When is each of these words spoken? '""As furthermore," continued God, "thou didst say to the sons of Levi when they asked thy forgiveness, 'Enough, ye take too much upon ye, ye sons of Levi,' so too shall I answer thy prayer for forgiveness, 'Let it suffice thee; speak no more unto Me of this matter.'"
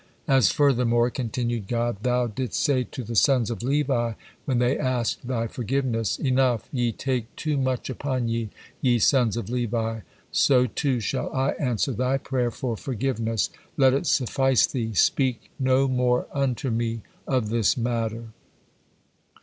'""As 0.37 0.49
furthermore," 0.49 1.11
continued 1.11 1.67
God, 1.67 1.97
"thou 2.01 2.25
didst 2.25 2.59
say 2.59 2.85
to 2.85 3.03
the 3.03 3.15
sons 3.15 3.51
of 3.51 3.61
Levi 3.61 4.13
when 4.45 4.57
they 4.57 4.75
asked 4.75 5.27
thy 5.27 5.45
forgiveness, 5.45 6.17
'Enough, 6.17 6.67
ye 6.71 6.91
take 6.91 7.35
too 7.35 7.55
much 7.55 7.87
upon 7.87 8.27
ye, 8.27 8.49
ye 8.81 8.97
sons 8.97 9.37
of 9.37 9.47
Levi,' 9.51 9.99
so 10.31 10.65
too 10.65 10.99
shall 10.99 11.31
I 11.35 11.51
answer 11.59 11.91
thy 11.91 12.17
prayer 12.17 12.49
for 12.49 12.75
forgiveness, 12.75 13.51
'Let 13.77 13.93
it 13.93 14.07
suffice 14.07 14.65
thee; 14.65 14.95
speak 14.95 15.51
no 15.59 15.87
more 15.87 16.25
unto 16.33 16.71
Me 16.71 17.01
of 17.27 17.49
this 17.49 17.77
matter.'" 17.77 18.29